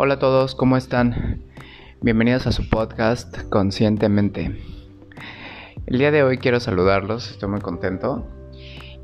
Hola 0.00 0.14
a 0.14 0.18
todos, 0.20 0.54
¿cómo 0.54 0.76
están? 0.76 1.42
Bienvenidos 2.02 2.46
a 2.46 2.52
su 2.52 2.68
podcast 2.70 3.36
Conscientemente. 3.48 4.56
El 5.86 5.98
día 5.98 6.12
de 6.12 6.22
hoy 6.22 6.38
quiero 6.38 6.60
saludarlos, 6.60 7.32
estoy 7.32 7.48
muy 7.48 7.60
contento 7.60 8.24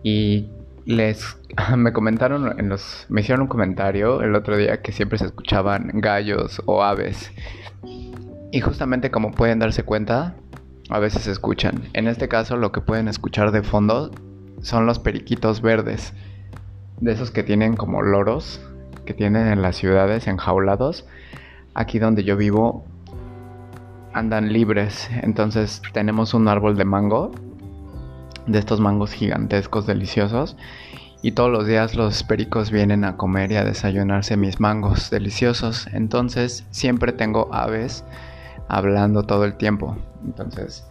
y 0.04 0.50
les 0.84 1.36
me 1.77 1.93
comentaron 1.93 2.61
en 2.61 2.68
los 2.68 3.07
me 3.09 3.22
hicieron 3.22 3.43
un 3.43 3.48
comentario 3.48 4.22
el 4.22 4.36
otro 4.36 4.57
día 4.57 4.82
que 4.82 4.93
siempre 4.93 5.18
se 5.18 5.25
escuchaban 5.25 5.91
gallos 5.95 6.62
o 6.64 6.84
aves. 6.84 7.32
Y 8.52 8.61
justamente 8.61 9.11
como 9.11 9.32
pueden 9.32 9.58
darse 9.58 9.82
cuenta, 9.82 10.36
a 10.90 11.00
veces 11.00 11.22
se 11.22 11.32
escuchan. 11.32 11.82
En 11.95 12.06
este 12.06 12.29
caso 12.29 12.56
lo 12.56 12.70
que 12.70 12.80
pueden 12.80 13.08
escuchar 13.08 13.50
de 13.50 13.64
fondo 13.64 14.12
son 14.62 14.86
los 14.86 15.00
periquitos 15.00 15.61
verdes, 15.61 16.12
de 17.01 17.11
esos 17.11 17.33
que 17.33 17.42
tienen 17.42 17.74
como 17.74 18.01
loros 18.01 18.61
que 19.04 19.14
tienen 19.14 19.46
en 19.46 19.62
las 19.62 19.76
ciudades 19.76 20.26
enjaulados. 20.26 21.06
Aquí 21.74 21.98
donde 21.98 22.24
yo 22.24 22.36
vivo 22.36 22.84
andan 24.12 24.52
libres. 24.52 25.08
Entonces 25.22 25.82
tenemos 25.92 26.34
un 26.34 26.48
árbol 26.48 26.77
de 26.77 26.84
mango. 26.84 27.32
De 28.46 28.58
estos 28.58 28.80
mangos 28.80 29.12
gigantescos, 29.12 29.86
deliciosos. 29.86 30.56
Y 31.22 31.32
todos 31.32 31.50
los 31.50 31.66
días 31.66 31.94
los 31.94 32.22
pericos 32.22 32.70
vienen 32.70 33.04
a 33.04 33.16
comer 33.16 33.52
y 33.52 33.56
a 33.56 33.64
desayunarse 33.64 34.36
mis 34.36 34.60
mangos 34.60 35.10
deliciosos. 35.10 35.86
Entonces 35.92 36.66
siempre 36.70 37.12
tengo 37.12 37.48
aves 37.52 38.05
hablando 38.68 39.22
todo 39.22 39.44
el 39.44 39.55
tiempo. 39.55 39.96
Entonces 40.24 40.86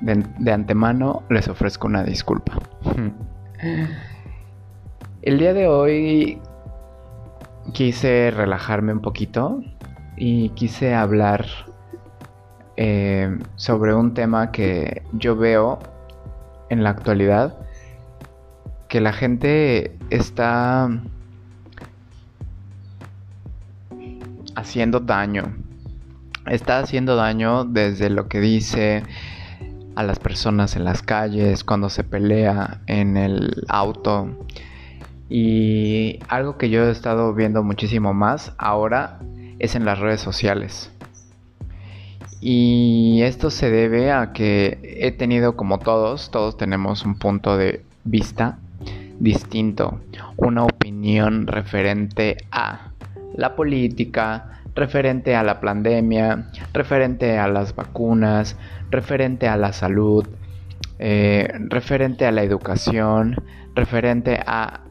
de, 0.00 0.24
de 0.38 0.52
antemano 0.52 1.22
les 1.30 1.48
ofrezco 1.48 1.86
una 1.86 2.04
disculpa. 2.04 2.58
el 5.22 5.38
día 5.38 5.54
de 5.54 5.68
hoy 5.68 6.40
quise 7.72 8.30
relajarme 8.30 8.92
un 8.92 9.00
poquito 9.00 9.62
y 10.16 10.50
quise 10.50 10.94
hablar 10.94 11.46
eh, 12.76 13.38
sobre 13.56 13.94
un 13.94 14.14
tema 14.14 14.50
que 14.50 15.02
yo 15.12 15.36
veo 15.36 15.78
en 16.70 16.82
la 16.82 16.90
actualidad 16.90 17.56
que 18.88 19.00
la 19.00 19.12
gente 19.12 19.96
está 20.10 20.90
haciendo 24.54 25.00
daño. 25.00 25.54
Está 26.46 26.80
haciendo 26.80 27.16
daño 27.16 27.64
desde 27.64 28.10
lo 28.10 28.28
que 28.28 28.40
dice 28.40 29.02
a 29.94 30.02
las 30.02 30.18
personas 30.18 30.76
en 30.76 30.84
las 30.84 31.02
calles, 31.02 31.64
cuando 31.64 31.88
se 31.88 32.04
pelea 32.04 32.80
en 32.86 33.16
el 33.16 33.64
auto, 33.68 34.28
y 35.34 36.18
algo 36.28 36.58
que 36.58 36.68
yo 36.68 36.84
he 36.84 36.90
estado 36.90 37.32
viendo 37.32 37.62
muchísimo 37.62 38.12
más 38.12 38.52
ahora 38.58 39.18
es 39.58 39.74
en 39.74 39.86
las 39.86 39.98
redes 39.98 40.20
sociales. 40.20 40.92
Y 42.42 43.22
esto 43.22 43.50
se 43.50 43.70
debe 43.70 44.12
a 44.12 44.34
que 44.34 44.78
he 44.82 45.10
tenido 45.10 45.56
como 45.56 45.78
todos, 45.78 46.30
todos 46.30 46.58
tenemos 46.58 47.06
un 47.06 47.14
punto 47.14 47.56
de 47.56 47.82
vista 48.04 48.58
distinto, 49.20 50.02
una 50.36 50.64
opinión 50.64 51.46
referente 51.46 52.36
a 52.50 52.90
la 53.34 53.56
política, 53.56 54.60
referente 54.74 55.34
a 55.34 55.42
la 55.42 55.60
pandemia, 55.62 56.50
referente 56.74 57.38
a 57.38 57.48
las 57.48 57.74
vacunas, 57.74 58.58
referente 58.90 59.48
a 59.48 59.56
la 59.56 59.72
salud, 59.72 60.28
eh, 60.98 61.48
referente 61.70 62.26
a 62.26 62.32
la 62.32 62.42
educación, 62.42 63.36
referente 63.74 64.38
a 64.46 64.82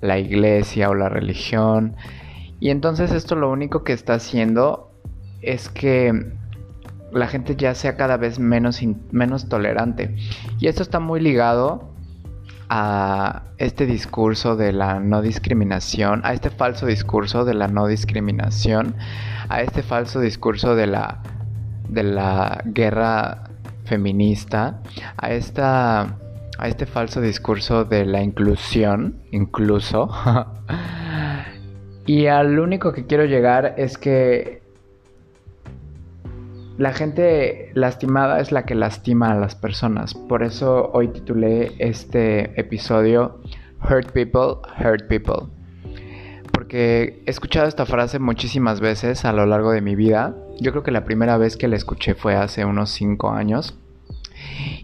la 0.00 0.18
iglesia 0.18 0.90
o 0.90 0.94
la 0.94 1.08
religión. 1.08 1.96
Y 2.60 2.70
entonces 2.70 3.12
esto 3.12 3.36
lo 3.36 3.50
único 3.50 3.84
que 3.84 3.92
está 3.92 4.14
haciendo 4.14 4.90
es 5.42 5.68
que 5.68 6.32
la 7.12 7.26
gente 7.28 7.56
ya 7.56 7.74
sea 7.74 7.96
cada 7.96 8.16
vez 8.16 8.38
menos, 8.38 8.80
menos 9.10 9.48
tolerante. 9.48 10.16
Y 10.58 10.68
esto 10.68 10.82
está 10.82 11.00
muy 11.00 11.20
ligado 11.20 11.94
a 12.68 13.42
este 13.58 13.86
discurso 13.86 14.56
de 14.56 14.72
la 14.72 14.98
no 14.98 15.22
discriminación, 15.22 16.20
a 16.24 16.32
este 16.32 16.50
falso 16.50 16.86
discurso 16.86 17.44
de 17.44 17.54
la 17.54 17.68
no 17.68 17.86
discriminación, 17.86 18.96
a 19.48 19.62
este 19.62 19.82
falso 19.82 20.20
discurso 20.20 20.74
de 20.74 20.88
la, 20.88 21.22
de 21.88 22.02
la 22.02 22.62
guerra 22.64 23.50
feminista, 23.84 24.80
a 25.16 25.30
esta 25.30 26.18
a 26.58 26.68
este 26.68 26.86
falso 26.86 27.20
discurso 27.20 27.84
de 27.84 28.04
la 28.04 28.22
inclusión, 28.22 29.22
incluso. 29.30 30.10
y 32.06 32.26
al 32.26 32.58
único 32.58 32.92
que 32.92 33.06
quiero 33.06 33.24
llegar 33.24 33.74
es 33.76 33.98
que 33.98 34.62
la 36.78 36.92
gente 36.92 37.70
lastimada 37.74 38.40
es 38.40 38.52
la 38.52 38.64
que 38.64 38.74
lastima 38.74 39.32
a 39.32 39.36
las 39.36 39.54
personas. 39.54 40.14
Por 40.14 40.42
eso 40.42 40.90
hoy 40.92 41.08
titulé 41.08 41.74
este 41.78 42.58
episodio 42.60 43.40
Hurt 43.82 44.12
People, 44.12 44.60
Hurt 44.78 45.08
People. 45.08 45.48
Porque 46.52 47.22
he 47.26 47.30
escuchado 47.30 47.66
esta 47.66 47.86
frase 47.86 48.18
muchísimas 48.18 48.80
veces 48.80 49.24
a 49.24 49.32
lo 49.32 49.46
largo 49.46 49.72
de 49.72 49.80
mi 49.80 49.94
vida. 49.94 50.34
Yo 50.60 50.70
creo 50.72 50.82
que 50.82 50.90
la 50.90 51.04
primera 51.04 51.36
vez 51.36 51.56
que 51.56 51.68
la 51.68 51.76
escuché 51.76 52.14
fue 52.14 52.34
hace 52.34 52.64
unos 52.64 52.90
5 52.90 53.30
años 53.30 53.78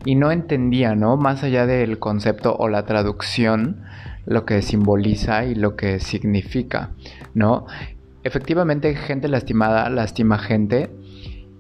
y 0.05 0.15
no 0.15 0.31
entendía, 0.31 0.95
¿no? 0.95 1.17
Más 1.17 1.43
allá 1.43 1.67
del 1.67 1.99
concepto 1.99 2.57
o 2.57 2.69
la 2.69 2.85
traducción, 2.85 3.83
lo 4.27 4.45
que 4.45 4.63
simboliza 4.63 5.45
y 5.45 5.55
lo 5.55 5.77
que 5.77 6.01
significa, 6.01 6.91
¿no? 7.35 7.67
Efectivamente, 8.25 8.95
gente 8.95 9.29
lastimada 9.29 9.91
lastima 9.91 10.39
gente 10.39 10.91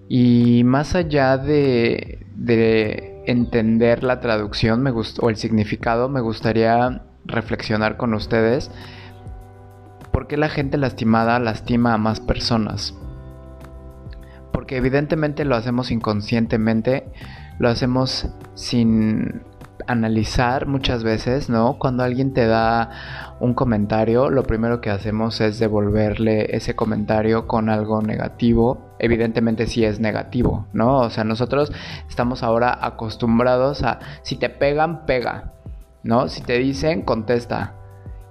y 0.08 0.62
más 0.64 0.94
allá 0.94 1.38
de, 1.38 2.26
de 2.36 3.22
entender 3.26 4.03
la 4.04 4.20
traducción 4.20 4.82
me 4.82 4.91
o 4.91 5.30
el 5.30 5.36
significado, 5.36 6.09
me 6.09 6.20
gustaría 6.20 7.03
reflexionar 7.24 7.97
con 7.97 8.14
ustedes 8.14 8.70
por 10.12 10.26
qué 10.26 10.36
la 10.36 10.48
gente 10.48 10.76
lastimada 10.76 11.38
lastima 11.38 11.94
a 11.94 11.98
más 11.98 12.20
personas. 12.20 12.94
Porque 14.53 14.76
evidentemente 14.76 15.44
lo 15.44 15.56
hacemos 15.56 15.91
inconscientemente, 15.91 17.10
lo 17.58 17.68
hacemos 17.68 18.28
sin 18.54 19.42
analizar 19.86 20.66
muchas 20.66 21.04
veces, 21.04 21.48
¿no? 21.48 21.78
Cuando 21.78 22.02
alguien 22.02 22.32
te 22.32 22.46
da 22.46 23.36
un 23.40 23.54
comentario, 23.54 24.30
lo 24.30 24.44
primero 24.44 24.80
que 24.80 24.90
hacemos 24.90 25.40
es 25.40 25.58
devolverle 25.58 26.54
ese 26.56 26.74
comentario 26.76 27.46
con 27.46 27.68
algo 27.68 28.02
negativo. 28.02 28.94
Evidentemente 28.98 29.66
si 29.66 29.84
es 29.84 30.00
negativo, 30.00 30.66
¿no? 30.72 30.98
O 30.98 31.10
sea, 31.10 31.24
nosotros 31.24 31.72
estamos 32.08 32.42
ahora 32.42 32.78
acostumbrados 32.80 33.82
a 33.82 33.98
si 34.22 34.36
te 34.36 34.48
pegan, 34.48 35.06
pega, 35.06 35.52
¿no? 36.02 36.28
Si 36.28 36.42
te 36.42 36.58
dicen, 36.58 37.02
contesta. 37.02 37.74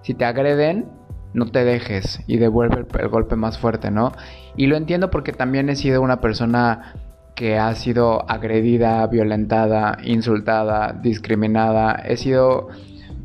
Si 0.02 0.14
te 0.14 0.26
agreden, 0.26 0.88
no 1.34 1.46
te 1.52 1.64
dejes 1.64 2.22
y 2.28 2.38
devuelve 2.38 2.82
el, 2.82 2.88
el 3.00 3.10
golpe 3.10 3.36
más 3.36 3.58
fuerte, 3.58 3.92
¿no? 3.92 4.12
Y 4.56 4.68
lo 4.68 4.78
entiendo 4.78 5.12
porque 5.12 5.32
también 5.32 5.70
he 5.70 5.76
sido 5.76 6.02
una 6.02 6.22
persona 6.22 6.96
que 7.36 7.58
ha 7.58 7.74
sido 7.76 8.30
agredida, 8.30 9.06
violentada, 9.08 9.98
insultada, 10.04 10.94
discriminada. 11.02 11.94
He 12.06 12.18
sido 12.18 12.70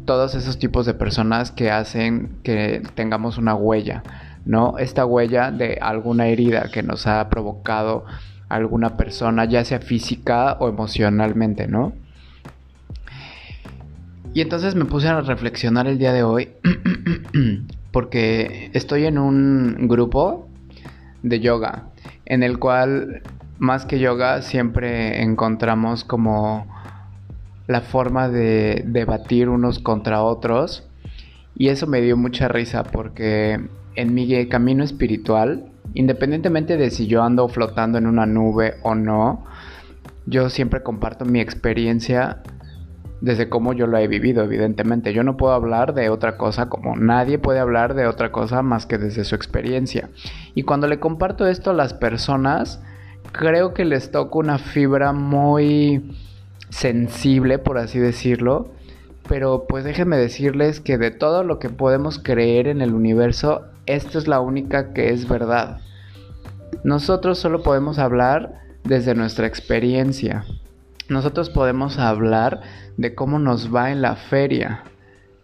todos 0.04 0.34
esos 0.34 0.58
tipos 0.58 0.86
de 0.86 0.94
personas 0.94 1.50
que 1.50 1.70
hacen 1.70 2.38
que 2.42 2.82
tengamos 2.94 3.38
una 3.38 3.54
huella, 3.54 4.02
¿no? 4.44 4.78
Esta 4.78 5.04
huella 5.04 5.50
de 5.50 5.78
alguna 5.80 6.28
herida 6.28 6.70
que 6.72 6.82
nos 6.82 7.06
ha 7.06 7.28
provocado 7.28 8.04
alguna 8.48 8.96
persona, 8.96 9.44
ya 9.44 9.64
sea 9.64 9.80
física 9.80 10.56
o 10.60 10.68
emocionalmente, 10.68 11.66
¿no? 11.66 11.92
Y 14.32 14.40
entonces 14.42 14.74
me 14.74 14.84
puse 14.84 15.08
a 15.08 15.20
reflexionar 15.20 15.86
el 15.86 15.98
día 15.98 16.12
de 16.12 16.22
hoy 16.22 16.50
porque 17.90 18.70
estoy 18.74 19.06
en 19.06 19.18
un 19.18 19.88
grupo 19.88 20.48
de 21.22 21.40
yoga 21.40 21.84
en 22.26 22.42
el 22.42 22.58
cual 22.58 23.22
más 23.58 23.86
que 23.86 23.98
yoga 23.98 24.42
siempre 24.42 25.22
encontramos 25.22 26.04
como 26.04 26.66
la 27.66 27.80
forma 27.80 28.28
de 28.28 28.84
debatir 28.86 29.48
unos 29.48 29.78
contra 29.78 30.22
otros 30.22 30.88
y 31.56 31.68
eso 31.68 31.86
me 31.86 32.00
dio 32.00 32.16
mucha 32.16 32.48
risa 32.48 32.84
porque 32.84 33.60
en 33.94 34.14
mi 34.14 34.46
camino 34.48 34.84
espiritual, 34.84 35.64
independientemente 35.94 36.76
de 36.76 36.90
si 36.90 37.06
yo 37.06 37.22
ando 37.22 37.48
flotando 37.48 37.98
en 37.98 38.06
una 38.06 38.26
nube 38.26 38.74
o 38.82 38.94
no, 38.94 39.44
yo 40.26 40.50
siempre 40.50 40.82
comparto 40.82 41.24
mi 41.24 41.40
experiencia 41.40 42.42
desde 43.20 43.48
cómo 43.48 43.72
yo 43.72 43.86
lo 43.86 43.96
he 43.96 44.06
vivido, 44.06 44.44
evidentemente. 44.44 45.14
Yo 45.14 45.22
no 45.22 45.36
puedo 45.36 45.54
hablar 45.54 45.94
de 45.94 46.10
otra 46.10 46.36
cosa 46.36 46.68
como 46.68 46.96
nadie 46.96 47.38
puede 47.38 47.60
hablar 47.60 47.94
de 47.94 48.06
otra 48.06 48.30
cosa 48.30 48.62
más 48.62 48.84
que 48.84 48.98
desde 48.98 49.24
su 49.24 49.34
experiencia. 49.34 50.10
Y 50.54 50.64
cuando 50.64 50.86
le 50.86 51.00
comparto 51.00 51.46
esto 51.46 51.70
a 51.70 51.74
las 51.74 51.94
personas, 51.94 52.82
creo 53.32 53.74
que 53.74 53.84
les 53.84 54.10
toca 54.10 54.38
una 54.38 54.58
fibra 54.58 55.12
muy 55.12 56.16
sensible, 56.70 57.58
por 57.58 57.78
así 57.78 57.98
decirlo. 57.98 58.70
Pero 59.28 59.66
pues 59.68 59.84
déjenme 59.84 60.16
decirles 60.16 60.80
que 60.80 60.98
de 60.98 61.10
todo 61.10 61.42
lo 61.42 61.58
que 61.58 61.68
podemos 61.68 62.18
creer 62.18 62.68
en 62.68 62.80
el 62.80 62.94
universo, 62.94 63.66
esto 63.86 64.18
es 64.18 64.28
la 64.28 64.40
única 64.40 64.92
que 64.92 65.10
es 65.10 65.28
verdad. 65.28 65.80
Nosotros 66.84 67.38
solo 67.38 67.62
podemos 67.62 67.98
hablar 67.98 68.60
desde 68.84 69.14
nuestra 69.14 69.46
experiencia. 69.46 70.44
Nosotros 71.08 71.50
podemos 71.50 71.98
hablar 71.98 72.60
de 72.96 73.14
cómo 73.14 73.38
nos 73.38 73.74
va 73.74 73.90
en 73.90 74.02
la 74.02 74.16
feria. 74.16 74.84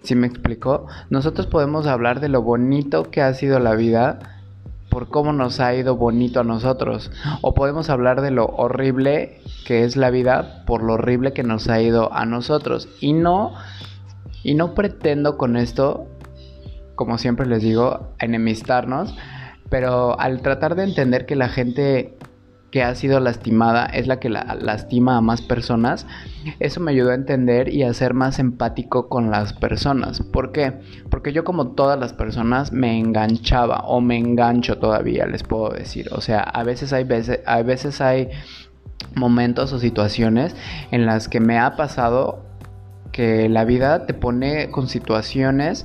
¿Sí 0.03 0.15
me 0.15 0.27
explicó? 0.27 0.87
Nosotros 1.11 1.47
podemos 1.47 1.87
hablar 1.87 2.21
de 2.21 2.29
lo 2.29 2.43
bonito 2.43 3.11
que 3.11 3.23
ha 3.23 3.33
sido 3.35 3.59
la 3.61 3.75
vida 3.75 4.42
por 4.93 5.09
cómo 5.09 5.33
nos 5.33 5.59
ha 5.59 5.75
ido 5.75 5.97
bonito 5.97 6.41
a 6.41 6.45
nosotros. 6.45 7.11
O 7.41 7.55
podemos 7.55 7.89
hablar 7.89 8.21
de 8.21 8.31
lo 8.31 8.45
horrible 8.45 9.41
que 9.65 9.85
es 9.85 9.97
la 9.97 10.11
vida 10.11 10.65
por 10.67 10.83
lo 10.83 10.93
horrible 10.95 11.33
que 11.33 11.43
nos 11.43 11.71
ha 11.71 11.81
ido 11.81 12.13
a 12.13 12.27
nosotros. 12.27 12.91
Y 13.01 13.15
no, 13.15 13.55
y 14.43 14.55
no 14.55 14.75
pretendo 14.75 15.39
con 15.39 15.57
esto, 15.57 16.07
como 16.95 17.17
siempre 17.17 17.47
les 17.47 17.63
digo, 17.63 18.13
enemistarnos. 18.19 19.15
Pero 19.71 20.21
al 20.21 20.43
tratar 20.43 20.75
de 20.75 20.85
entender 20.85 21.25
que 21.25 21.37
la 21.37 21.49
gente 21.49 22.19
que 22.73 22.83
ha 22.83 22.95
sido 22.95 23.21
lastimada 23.21 23.85
es 23.85 24.07
la 24.07 24.19
que 24.19 24.31
la 24.31 24.57
lastima 24.59 25.19
a 25.19 25.21
más 25.21 25.43
personas, 25.43 26.07
eso 26.59 26.81
me 26.81 26.91
ayudó 26.91 27.11
a 27.11 27.15
entender 27.15 27.69
y 27.69 27.83
a 27.83 27.93
ser 27.93 28.15
más 28.15 28.39
empático 28.39 29.11
con 29.11 29.31
las 29.31 29.53
personas. 29.53 30.23
¿Por 30.23 30.53
qué? 30.53 30.81
Porque 31.11 31.35
yo 31.35 31.45
como 31.45 31.73
todas 31.73 32.01
las 32.01 32.15
personas 32.15 32.73
me 32.73 32.99
enganchaba 32.99 33.83
o 33.87 34.01
me 34.01 34.17
engancho 34.17 34.79
todavía, 34.79 35.27
les 35.27 35.43
puedo 35.43 35.69
decir. 35.69 36.09
O 36.13 36.23
sea, 36.23 36.41
a 36.41 36.65
veces 36.65 36.95
hay 36.95 37.05
veces, 37.05 37.41
a 37.45 37.61
veces 37.63 38.01
hay 38.01 38.31
momentos 39.15 39.75
o 39.75 39.79
situaciones 39.79 40.57
en 40.91 41.05
las 41.05 41.29
que 41.29 41.41
me 41.41 41.59
ha 41.59 41.77
pasado 41.77 42.47
que 43.13 43.51
la 43.51 43.67
vida 43.67 44.07
te 44.07 44.15
pone 44.15 44.71
con 44.71 44.89
situaciones 44.89 45.85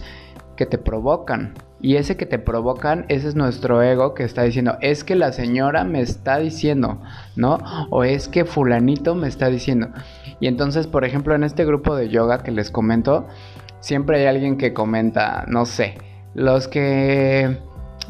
que 0.56 0.66
te 0.66 0.78
provocan 0.78 1.54
y 1.80 1.96
ese 1.96 2.18
que 2.18 2.26
te 2.26 2.40
provocan, 2.40 3.06
ese 3.08 3.28
es 3.28 3.36
nuestro 3.36 3.82
ego 3.84 4.14
que 4.14 4.24
está 4.24 4.44
diciendo, 4.44 4.78
es 4.82 5.04
que 5.04 5.16
la 5.16 5.32
señora 5.32 5.84
me 5.84 6.02
está 6.02 6.40
diciendo, 6.40 7.02
¿no? 7.36 7.60
O 7.90 8.04
es 8.04 8.28
que 8.28 8.46
fulanito 8.46 9.14
me 9.14 9.28
está 9.28 9.50
diciendo. 9.50 9.90
Y 10.40 10.48
entonces, 10.48 10.88
por 10.88 11.06
ejemplo, 11.06 11.36
en 11.36 11.44
este 11.44 11.66
grupo 11.66 11.96
de 11.96 12.10
yoga 12.10 12.40
que 12.40 12.52
les 12.52 12.72
comento, 12.72 13.28
siempre 13.80 14.20
hay 14.20 14.26
alguien 14.26 14.58
que 14.58 14.74
comenta, 14.74 15.46
no 15.48 15.66
sé, 15.66 15.98
los 16.34 16.68
que 16.68 17.60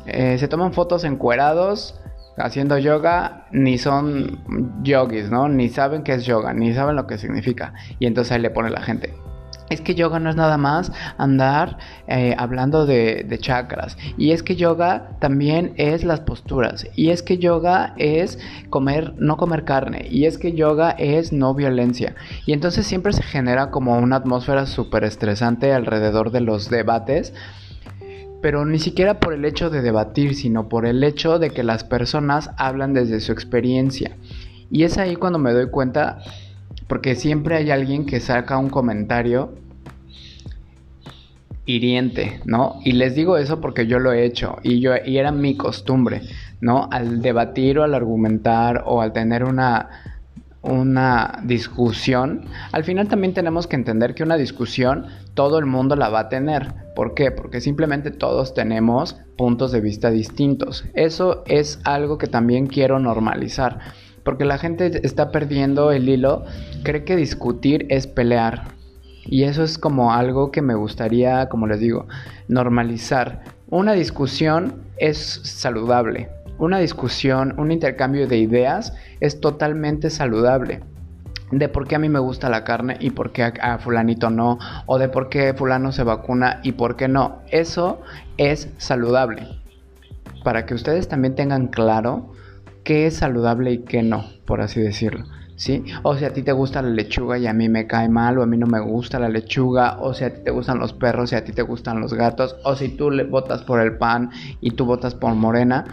eh, 0.05 0.37
se 0.37 0.47
toman 0.47 0.73
fotos 0.73 1.03
encuerados 1.03 1.99
haciendo 2.37 2.77
yoga 2.77 3.47
ni 3.51 3.77
son 3.77 4.39
yogis, 4.83 5.29
¿no? 5.29 5.49
Ni 5.49 5.69
saben 5.69 6.03
qué 6.03 6.13
es 6.13 6.25
yoga, 6.25 6.53
ni 6.53 6.73
saben 6.73 6.95
lo 6.95 7.07
que 7.07 7.17
significa. 7.17 7.73
Y 7.99 8.05
entonces 8.05 8.31
ahí 8.31 8.41
le 8.41 8.49
pone 8.49 8.69
la 8.69 8.81
gente, 8.81 9.13
es 9.69 9.81
que 9.81 9.95
yoga 9.95 10.19
no 10.19 10.29
es 10.29 10.35
nada 10.35 10.57
más 10.57 10.91
andar 11.17 11.77
eh, 12.07 12.35
hablando 12.37 12.85
de, 12.85 13.25
de, 13.27 13.37
chakras. 13.37 13.97
Y 14.17 14.31
es 14.31 14.43
que 14.43 14.55
yoga 14.55 15.17
también 15.19 15.73
es 15.77 16.03
las 16.03 16.21
posturas. 16.21 16.87
Y 16.95 17.09
es 17.09 17.21
que 17.21 17.37
yoga 17.37 17.93
es 17.97 18.39
comer, 18.69 19.13
no 19.17 19.37
comer 19.37 19.65
carne. 19.65 20.07
Y 20.09 20.25
es 20.25 20.37
que 20.37 20.53
yoga 20.53 20.91
es 20.91 21.33
no 21.33 21.53
violencia. 21.53 22.15
Y 22.45 22.53
entonces 22.53 22.85
siempre 22.85 23.13
se 23.13 23.23
genera 23.23 23.71
como 23.71 23.97
una 23.97 24.17
atmósfera 24.17 24.65
súper 24.65 25.03
estresante 25.03 25.73
alrededor 25.73 26.31
de 26.31 26.41
los 26.41 26.69
debates. 26.69 27.33
Pero 28.41 28.65
ni 28.65 28.79
siquiera 28.79 29.19
por 29.19 29.33
el 29.33 29.45
hecho 29.45 29.69
de 29.69 29.81
debatir, 29.81 30.35
sino 30.35 30.69
por 30.69 30.85
el 30.85 31.03
hecho 31.03 31.39
de 31.39 31.49
que 31.49 31.63
las 31.63 31.83
personas 31.83 32.51
hablan 32.57 32.93
desde 32.93 33.19
su 33.19 33.31
experiencia. 33.31 34.15
Y 34.69 34.83
es 34.83 34.97
ahí 34.97 35.15
cuando 35.15 35.39
me 35.39 35.53
doy 35.53 35.69
cuenta 35.69 36.19
porque 36.87 37.15
siempre 37.15 37.55
hay 37.55 37.71
alguien 37.71 38.05
que 38.05 38.19
saca 38.19 38.57
un 38.57 38.69
comentario 38.69 39.53
hiriente, 41.65 42.39
¿no? 42.45 42.79
Y 42.83 42.93
les 42.93 43.13
digo 43.13 43.37
eso 43.37 43.59
porque 43.59 43.87
yo 43.87 43.99
lo 43.99 44.13
he 44.13 44.25
hecho 44.25 44.57
y 44.63 44.79
yo 44.79 44.93
y 45.05 45.17
era 45.17 45.31
mi 45.31 45.57
costumbre, 45.57 46.21
¿no? 46.61 46.87
Al 46.91 47.21
debatir 47.21 47.79
o 47.79 47.83
al 47.83 47.93
argumentar 47.93 48.83
o 48.85 49.01
al 49.01 49.13
tener 49.13 49.43
una 49.43 49.89
una 50.67 51.39
discusión, 51.43 52.45
al 52.71 52.83
final 52.83 53.07
también 53.07 53.33
tenemos 53.33 53.67
que 53.67 53.75
entender 53.75 54.15
que 54.15 54.23
una 54.23 54.35
discusión 54.35 55.05
todo 55.33 55.59
el 55.59 55.65
mundo 55.65 55.95
la 55.95 56.09
va 56.09 56.21
a 56.21 56.29
tener. 56.29 56.73
¿Por 56.95 57.13
qué? 57.13 57.31
Porque 57.31 57.61
simplemente 57.61 58.11
todos 58.11 58.53
tenemos 58.53 59.15
puntos 59.37 59.71
de 59.71 59.81
vista 59.81 60.09
distintos. 60.09 60.85
Eso 60.93 61.43
es 61.45 61.79
algo 61.83 62.17
que 62.17 62.27
también 62.27 62.67
quiero 62.67 62.99
normalizar. 62.99 63.79
Porque 64.27 64.44
la 64.44 64.57
gente 64.57 65.00
está 65.07 65.31
perdiendo 65.31 65.89
el 65.94 66.09
hilo, 66.09 66.44
cree 66.83 67.06
que 67.06 67.15
discutir 67.15 67.85
es 67.89 68.07
pelear. 68.07 68.65
Y 69.24 69.44
eso 69.44 69.63
es 69.63 69.77
como 69.77 70.12
algo 70.12 70.51
que 70.51 70.62
me 70.62 70.75
gustaría, 70.75 71.47
como 71.47 71.65
les 71.65 71.79
digo, 71.79 72.07
normalizar. 72.50 73.45
Una 73.69 73.94
discusión 73.94 74.81
es 74.97 75.18
saludable. 75.45 76.27
Una 76.57 76.79
discusión, 76.79 77.56
un 77.57 77.71
intercambio 77.71 78.27
de 78.27 78.39
ideas 78.39 78.94
es 79.21 79.39
totalmente 79.39 80.09
saludable 80.09 80.81
de 81.51 81.69
por 81.69 81.88
qué 81.88 81.95
a 81.95 82.00
mí 82.00 82.09
me 82.09 82.19
gusta 82.19 82.50
la 82.50 82.65
carne 82.65 82.97
y 83.00 83.12
por 83.12 83.31
qué 83.31 83.44
a, 83.44 83.77
fulanito 83.77 84.30
no, 84.30 84.59
o 84.88 84.97
de 84.97 85.07
por 85.07 85.30
qué 85.30 85.53
fulano 85.53 85.94
se 85.94 86.03
vacuna 86.03 86.59
y 86.63 86.73
por 86.73 86.97
qué 86.97 87.07
no. 87.07 87.44
Eso 87.47 88.01
es 88.35 88.68
saludable. 88.75 89.47
Para 90.44 90.65
que 90.65 90.73
ustedes 90.73 91.07
también 91.07 91.35
tengan 91.35 91.68
claro 91.68 92.33
qué 92.87 93.05
es 93.05 93.17
saludable 93.17 93.73
y 93.73 93.77
qué 93.79 94.01
no, 94.01 94.23
por 94.45 94.61
así 94.61 94.79
decirlo. 94.79 95.25
¿Sí? 95.57 95.83
O 96.03 96.15
si 96.15 96.23
a 96.23 96.31
ti 96.31 96.41
te 96.41 96.53
gusta 96.53 96.81
la 96.81 96.87
lechuga 96.87 97.37
y 97.37 97.45
a 97.45 97.51
mí 97.51 97.67
me 97.67 97.85
cae 97.85 98.07
mal, 98.07 98.37
o 98.37 98.43
a 98.43 98.45
mí 98.45 98.57
no 98.57 98.65
me 98.65 98.79
gusta 98.79 99.19
la 99.19 99.27
lechuga, 99.27 99.97
o 99.99 100.13
si 100.13 100.23
a 100.23 100.33
ti 100.33 100.41
te 100.45 100.51
gustan 100.51 100.79
los 100.79 100.93
perros 100.93 101.33
y 101.33 101.35
a 101.35 101.43
ti 101.43 101.51
te 101.51 101.63
gustan 101.63 101.99
los 101.99 102.13
gatos, 102.13 102.55
o 102.63 102.75
si 102.75 102.87
tú 102.87 103.11
le 103.11 103.25
votas 103.25 103.63
por 103.63 103.81
el 103.81 103.97
pan 103.97 104.29
y 104.61 104.71
tú 104.71 104.85
votas 104.85 105.15
por 105.15 105.35
Morena, 105.35 105.83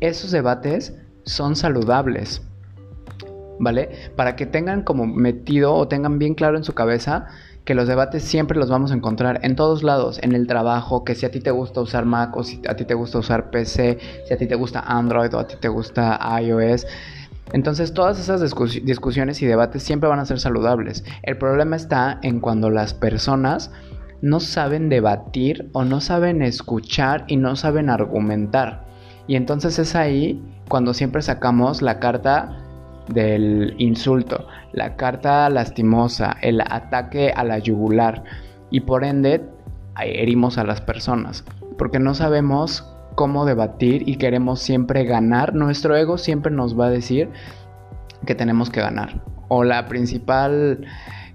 esos 0.00 0.30
debates 0.30 0.96
son 1.24 1.54
saludables. 1.54 2.40
¿Vale? 3.58 3.90
Para 4.16 4.34
que 4.34 4.46
tengan 4.46 4.84
como 4.84 5.06
metido 5.06 5.74
o 5.74 5.86
tengan 5.86 6.18
bien 6.18 6.34
claro 6.34 6.56
en 6.56 6.64
su 6.64 6.72
cabeza 6.72 7.26
que 7.68 7.74
los 7.74 7.86
debates 7.86 8.22
siempre 8.22 8.58
los 8.58 8.70
vamos 8.70 8.92
a 8.92 8.94
encontrar 8.94 9.40
en 9.42 9.54
todos 9.54 9.82
lados, 9.82 10.18
en 10.22 10.32
el 10.32 10.46
trabajo, 10.46 11.04
que 11.04 11.14
si 11.14 11.26
a 11.26 11.30
ti 11.30 11.40
te 11.40 11.50
gusta 11.50 11.82
usar 11.82 12.06
Mac 12.06 12.34
o 12.34 12.42
si 12.42 12.62
a 12.66 12.74
ti 12.76 12.86
te 12.86 12.94
gusta 12.94 13.18
usar 13.18 13.50
PC, 13.50 13.98
si 14.26 14.32
a 14.32 14.38
ti 14.38 14.46
te 14.46 14.54
gusta 14.54 14.80
Android 14.80 15.34
o 15.34 15.38
a 15.38 15.46
ti 15.46 15.56
te 15.60 15.68
gusta 15.68 16.18
iOS. 16.40 16.86
Entonces 17.52 17.92
todas 17.92 18.18
esas 18.18 18.40
discusiones 18.40 19.42
y 19.42 19.46
debates 19.46 19.82
siempre 19.82 20.08
van 20.08 20.18
a 20.18 20.24
ser 20.24 20.40
saludables. 20.40 21.04
El 21.22 21.36
problema 21.36 21.76
está 21.76 22.18
en 22.22 22.40
cuando 22.40 22.70
las 22.70 22.94
personas 22.94 23.70
no 24.22 24.40
saben 24.40 24.88
debatir 24.88 25.68
o 25.74 25.84
no 25.84 26.00
saben 26.00 26.40
escuchar 26.40 27.24
y 27.28 27.36
no 27.36 27.54
saben 27.54 27.90
argumentar. 27.90 28.86
Y 29.26 29.36
entonces 29.36 29.78
es 29.78 29.94
ahí 29.94 30.42
cuando 30.70 30.94
siempre 30.94 31.20
sacamos 31.20 31.82
la 31.82 31.98
carta 31.98 32.64
del 33.08 33.74
insulto, 33.76 34.46
la 34.72 34.96
carta 34.96 35.48
lastimosa, 35.50 36.36
el 36.42 36.60
ataque 36.60 37.32
a 37.34 37.44
la 37.44 37.58
yugular 37.58 38.24
y 38.70 38.80
por 38.80 39.04
ende 39.04 39.44
herimos 40.00 40.58
a 40.58 40.64
las 40.64 40.80
personas 40.80 41.44
porque 41.78 41.98
no 42.00 42.14
sabemos 42.14 42.84
cómo 43.14 43.46
debatir 43.46 44.08
y 44.08 44.16
queremos 44.16 44.60
siempre 44.60 45.04
ganar. 45.04 45.54
Nuestro 45.54 45.96
ego 45.96 46.18
siempre 46.18 46.52
nos 46.52 46.78
va 46.78 46.86
a 46.86 46.90
decir 46.90 47.30
que 48.26 48.34
tenemos 48.34 48.68
que 48.68 48.80
ganar 48.80 49.22
o 49.48 49.64
la 49.64 49.86
principal 49.86 50.86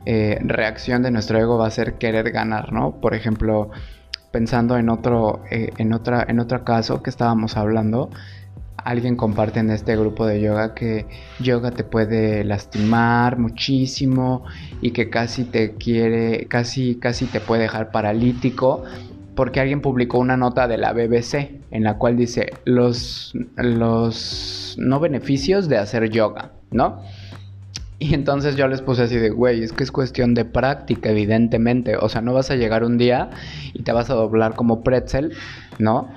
eh, 0.05 0.37
reacción 0.41 1.01
de 1.01 1.11
nuestro 1.11 1.39
ego 1.39 1.57
va 1.57 1.67
a 1.67 1.71
ser 1.71 1.95
querer 1.95 2.31
ganar, 2.31 2.73
¿no? 2.73 2.99
Por 2.99 3.15
ejemplo, 3.15 3.71
pensando 4.31 4.77
en 4.77 4.89
otro, 4.89 5.43
eh, 5.49 5.71
en 5.77 5.93
otra, 5.93 6.25
en 6.27 6.39
otro 6.39 6.63
caso 6.63 7.01
que 7.01 7.09
estábamos 7.09 7.57
hablando, 7.57 8.09
alguien 8.83 9.15
comparte 9.15 9.59
en 9.59 9.69
este 9.69 9.95
grupo 9.95 10.25
de 10.25 10.41
yoga 10.41 10.73
que 10.73 11.05
yoga 11.39 11.71
te 11.71 11.83
puede 11.83 12.43
lastimar 12.43 13.37
muchísimo 13.37 14.43
y 14.81 14.91
que 14.91 15.09
casi 15.09 15.45
te 15.45 15.73
quiere, 15.73 16.47
casi, 16.47 16.95
casi 16.95 17.25
te 17.25 17.39
puede 17.39 17.63
dejar 17.63 17.91
paralítico. 17.91 18.83
Porque 19.35 19.59
alguien 19.59 19.81
publicó 19.81 20.19
una 20.19 20.37
nota 20.37 20.67
de 20.67 20.77
la 20.77 20.93
BBC 20.93 21.63
en 21.71 21.83
la 21.83 21.97
cual 21.97 22.15
dice 22.17 22.53
los, 22.65 23.33
los 23.55 24.75
no 24.77 24.99
beneficios 24.99 25.67
de 25.67 25.77
hacer 25.77 26.11
yoga, 26.11 26.51
¿no? 26.69 27.01
Y 28.03 28.13
entonces 28.13 28.57
yo 28.57 28.67
les 28.67 28.81
puse 28.81 29.03
así 29.03 29.15
de, 29.15 29.29
güey, 29.29 29.63
es 29.63 29.71
que 29.71 29.83
es 29.83 29.91
cuestión 29.91 30.33
de 30.33 30.43
práctica, 30.43 31.09
evidentemente. 31.09 31.95
O 31.95 32.09
sea, 32.09 32.19
no 32.19 32.33
vas 32.33 32.51
a 32.51 32.55
llegar 32.55 32.83
un 32.83 32.97
día 32.97 33.29
y 33.73 33.83
te 33.83 33.93
vas 33.93 34.09
a 34.09 34.13
doblar 34.13 34.55
como 34.55 34.83
pretzel, 34.83 35.31
¿no? 35.79 36.09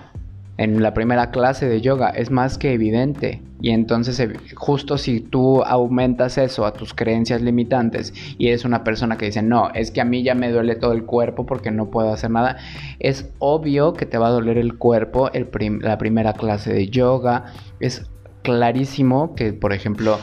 En 0.58 0.82
la 0.82 0.94
primera 0.94 1.30
clase 1.30 1.68
de 1.68 1.80
yoga, 1.80 2.10
es 2.10 2.30
más 2.30 2.58
que 2.58 2.72
evidente. 2.72 3.42
Y 3.60 3.70
entonces 3.70 4.18
eh, 4.20 4.32
justo 4.54 4.98
si 4.98 5.20
tú 5.20 5.62
aumentas 5.62 6.38
eso 6.38 6.66
a 6.66 6.72
tus 6.72 6.94
creencias 6.94 7.42
limitantes 7.42 8.12
y 8.38 8.48
eres 8.48 8.64
una 8.64 8.84
persona 8.84 9.16
que 9.16 9.26
dice, 9.26 9.42
no, 9.42 9.70
es 9.74 9.90
que 9.90 10.00
a 10.00 10.04
mí 10.04 10.22
ya 10.22 10.34
me 10.34 10.50
duele 10.50 10.76
todo 10.76 10.92
el 10.92 11.04
cuerpo 11.04 11.46
porque 11.46 11.70
no 11.70 11.90
puedo 11.90 12.12
hacer 12.12 12.30
nada, 12.30 12.56
es 12.98 13.30
obvio 13.38 13.94
que 13.94 14.06
te 14.06 14.18
va 14.18 14.28
a 14.28 14.30
doler 14.30 14.58
el 14.58 14.76
cuerpo 14.76 15.30
el 15.32 15.48
la 15.80 15.98
primera 15.98 16.32
clase 16.34 16.72
de 16.72 16.88
yoga. 16.88 17.46
Es 17.80 18.06
clarísimo 18.42 19.34
que, 19.34 19.52
por 19.52 19.72
ejemplo, 19.72 20.18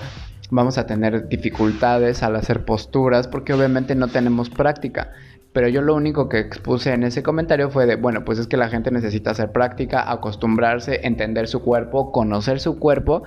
vamos 0.49 0.77
a 0.77 0.85
tener 0.85 1.27
dificultades 1.27 2.21
al 2.23 2.35
hacer 2.35 2.63
posturas 2.65 3.27
porque 3.27 3.53
obviamente 3.53 3.95
no 3.95 4.07
tenemos 4.07 4.49
práctica. 4.49 5.11
Pero 5.53 5.67
yo 5.67 5.81
lo 5.81 5.95
único 5.95 6.29
que 6.29 6.39
expuse 6.39 6.91
en 6.93 7.03
ese 7.03 7.21
comentario 7.21 7.69
fue 7.69 7.85
de, 7.85 7.95
bueno, 7.95 8.25
pues 8.25 8.39
es 8.39 8.47
que 8.47 8.57
la 8.57 8.69
gente 8.69 8.89
necesita 8.91 9.31
hacer 9.31 9.51
práctica, 9.51 10.11
acostumbrarse, 10.11 11.01
entender 11.03 11.47
su 11.47 11.61
cuerpo, 11.61 12.11
conocer 12.11 12.59
su 12.59 12.79
cuerpo 12.79 13.23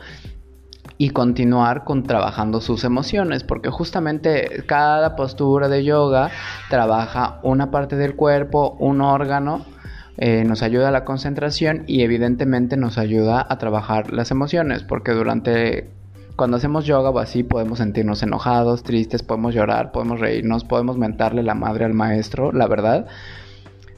y 0.99 1.11
continuar 1.11 1.85
con 1.85 2.02
trabajando 2.02 2.61
sus 2.61 2.85
emociones, 2.85 3.45
porque 3.45 3.71
justamente 3.71 4.64
cada 4.66 5.14
postura 5.14 5.68
de 5.68 5.85
yoga 5.85 6.30
trabaja 6.68 7.38
una 7.42 7.71
parte 7.71 7.97
del 7.97 8.16
cuerpo, 8.16 8.76
un 8.80 9.00
órgano, 9.00 9.64
eh, 10.18 10.45
nos 10.45 10.62
ayuda 10.62 10.88
a 10.88 10.92
la 10.92 11.04
concentración 11.04 11.85
y 11.87 12.02
evidentemente 12.02 12.76
nos 12.78 12.97
ayuda 12.97 13.47
a 13.49 13.59
trabajar 13.59 14.12
las 14.12 14.30
emociones, 14.30 14.83
porque 14.83 15.12
durante 15.12 15.90
cuando 16.36 16.58
hacemos 16.58 16.84
yoga 16.84 17.10
o 17.10 17.18
así 17.18 17.42
podemos 17.42 17.78
sentirnos 17.78 18.22
enojados, 18.22 18.82
tristes, 18.82 19.22
podemos 19.22 19.54
llorar, 19.54 19.90
podemos 19.90 20.20
reírnos, 20.20 20.64
podemos 20.64 20.98
mentarle 20.98 21.42
la 21.42 21.54
madre 21.54 21.86
al 21.86 21.94
maestro, 21.94 22.52
la 22.52 22.68
verdad. 22.68 23.06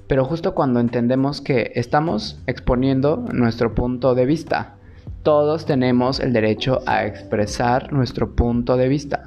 Pero 0.07 0.25
justo 0.25 0.55
cuando 0.55 0.81
entendemos 0.81 1.41
que 1.41 1.73
estamos 1.75 2.41
exponiendo 2.47 3.25
nuestro 3.33 3.75
punto 3.75 4.15
de 4.15 4.25
vista, 4.25 4.77
todos 5.25 5.67
tenemos 5.67 6.21
el 6.21 6.33
derecho 6.33 6.81
a 6.87 7.05
expresar 7.05 7.93
nuestro 7.93 8.35
punto 8.35 8.77
de 8.77 8.89
vista. 8.89 9.25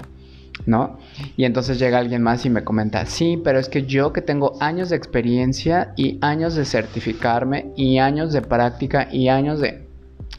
¿no? 0.66 1.00
Y 1.38 1.46
entonces 1.46 1.80
llega 1.80 1.98
alguien 1.98 2.22
más 2.22 2.46
y 2.46 2.50
me 2.50 2.64
comenta, 2.64 3.06
sí, 3.06 3.40
pero 3.44 3.60
es 3.60 3.68
que 3.68 3.86
yo 3.86 4.14
que 4.14 4.22
tengo 4.22 4.58
años 4.60 4.90
de 4.90 4.96
experiencia 4.96 5.94
y 5.98 6.18
años 6.22 6.56
de 6.56 6.66
certificarme 6.66 7.72
y 7.76 7.98
años 7.98 8.32
de 8.32 8.42
práctica 8.42 9.08
y 9.12 9.28
años 9.28 9.60
de... 9.60 9.88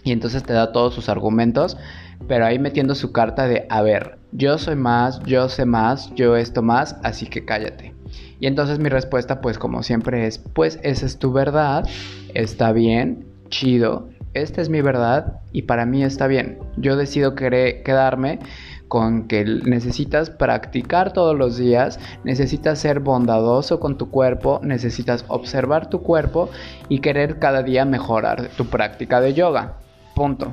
Y 0.04 0.12
entonces 0.12 0.42
te 0.42 0.52
da 0.52 0.72
todos 0.72 0.94
sus 0.94 1.08
argumentos 1.08 1.76
pero 2.28 2.46
ahí 2.46 2.58
metiendo 2.58 2.94
su 2.94 3.12
carta 3.12 3.46
de, 3.46 3.66
a 3.68 3.82
ver, 3.82 4.18
yo 4.32 4.58
soy 4.58 4.76
más, 4.76 5.20
yo 5.24 5.48
sé 5.48 5.64
más, 5.64 6.12
yo 6.14 6.36
esto 6.36 6.62
más, 6.62 6.96
así 7.02 7.26
que 7.26 7.44
cállate. 7.44 7.94
Y 8.40 8.46
entonces 8.46 8.78
mi 8.78 8.88
respuesta, 8.88 9.40
pues 9.40 9.58
como 9.58 9.82
siempre 9.82 10.26
es, 10.26 10.38
pues 10.38 10.78
esa 10.82 11.06
es 11.06 11.18
tu 11.18 11.32
verdad, 11.32 11.86
está 12.34 12.72
bien, 12.72 13.26
chido, 13.48 14.08
esta 14.34 14.60
es 14.62 14.68
mi 14.68 14.80
verdad 14.80 15.40
y 15.52 15.62
para 15.62 15.86
mí 15.86 16.02
está 16.02 16.26
bien. 16.26 16.58
Yo 16.76 16.96
decido 16.96 17.34
quedarme 17.34 18.38
con 18.88 19.26
que 19.26 19.44
necesitas 19.44 20.30
practicar 20.30 21.12
todos 21.12 21.36
los 21.36 21.56
días, 21.56 21.98
necesitas 22.24 22.78
ser 22.78 23.00
bondadoso 23.00 23.80
con 23.80 23.96
tu 23.96 24.10
cuerpo, 24.10 24.60
necesitas 24.62 25.24
observar 25.28 25.88
tu 25.88 26.02
cuerpo 26.02 26.50
y 26.88 27.00
querer 27.00 27.38
cada 27.38 27.62
día 27.62 27.84
mejorar 27.84 28.48
tu 28.56 28.66
práctica 28.66 29.20
de 29.20 29.34
yoga. 29.34 29.76
Punto. 30.14 30.52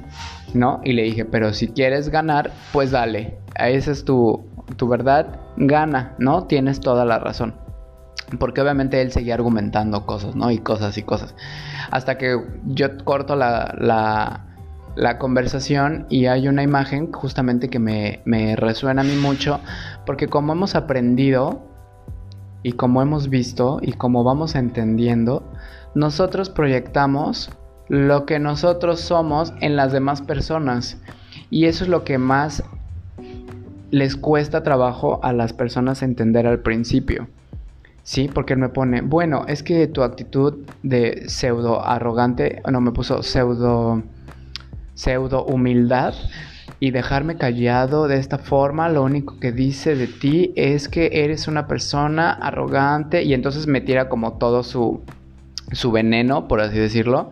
¿No? 0.54 0.82
Y 0.84 0.94
le 0.94 1.04
dije, 1.04 1.25
pero 1.25 1.54
si 1.54 1.68
quieres 1.68 2.10
ganar, 2.10 2.51
pues 2.72 2.92
dale. 2.92 3.38
Esa 3.56 3.92
es 3.92 4.06
tu, 4.06 4.46
tu 4.78 4.88
verdad, 4.88 5.39
gana, 5.58 6.16
¿no? 6.18 6.46
Tienes 6.46 6.80
toda 6.80 7.06
la 7.06 7.20
razón. 7.20 7.56
Porque 8.39 8.62
obviamente 8.62 9.01
él 9.01 9.12
seguía 9.12 9.34
argumentando 9.34 10.06
cosas, 10.06 10.36
¿no? 10.36 10.51
Y 10.51 10.60
cosas 10.60 10.98
y 10.98 11.04
cosas. 11.04 11.36
Hasta 11.92 12.18
que 12.18 12.39
yo 12.66 12.98
corto 13.04 13.36
la, 13.36 13.75
la, 13.78 14.46
la 14.96 15.18
conversación 15.18 16.06
y 16.10 16.28
hay 16.28 16.48
una 16.48 16.63
imagen 16.63 17.12
justamente 17.12 17.70
que 17.70 17.80
me, 17.80 18.22
me 18.25 18.56
resuena 18.56 19.01
a 19.01 19.06
mí 19.06 19.16
mucho. 19.16 19.60
Porque 20.06 20.28
como 20.28 20.54
hemos 20.54 20.75
aprendido 20.75 21.63
y 22.62 22.74
como 22.74 23.01
hemos 23.01 23.30
visto 23.30 23.80
y 23.82 23.94
como 23.94 24.24
vamos 24.24 24.56
entendiendo, 24.56 25.44
nosotros 25.96 26.50
proyectamos 26.50 27.50
lo 27.89 28.25
que 28.25 28.39
nosotros 28.39 29.01
somos 29.01 29.53
en 29.60 29.75
las 29.75 29.91
demás 29.91 30.22
personas. 30.22 30.98
Y 31.50 31.65
eso 31.65 31.84
es 31.84 31.89
lo 31.89 32.03
que 32.03 32.17
más 32.17 32.63
les 33.91 34.15
cuesta 34.15 34.63
trabajo 34.63 35.19
a 35.24 35.34
las 35.34 35.51
personas 35.51 36.03
entender 36.03 36.46
al 36.46 36.60
principio. 36.60 37.27
Sí, 38.03 38.29
porque 38.34 38.53
él 38.53 38.60
me 38.60 38.69
pone, 38.69 39.01
bueno, 39.01 39.46
es 39.48 39.62
que 39.63 39.88
tu 39.88 40.03
actitud 40.03 40.65
de 40.84 41.27
pseudo 41.27 41.86
arrogante, 41.86 42.62
no 42.72 42.81
me 42.81 42.91
puso 42.91 43.22
pseudo 43.24 44.01
pseudo 44.93 45.46
humildad 45.46 46.13
y 46.79 46.91
dejarme 46.91 47.38
callado 47.38 48.08
de 48.08 48.17
esta 48.17 48.38
forma, 48.38 48.89
lo 48.89 49.03
único 49.03 49.39
que 49.39 49.51
dice 49.51 49.96
de 49.96 50.08
ti 50.08 50.53
es 50.55 50.89
que 50.89 51.24
eres 51.24 51.48
una 51.48 51.67
persona 51.67 52.31
arrogante 52.31 53.24
y 53.24 53.34
entonces 53.34 53.67
me 53.67 53.79
tira 53.79 54.10
como 54.10 54.34
todo 54.34 54.63
su 54.63 55.01
su 55.72 55.91
veneno, 55.91 56.48
por 56.48 56.62
así 56.62 56.77
decirlo. 56.77 57.31